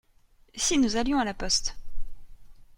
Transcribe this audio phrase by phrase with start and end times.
[0.55, 1.75] Si nous allions à la poste?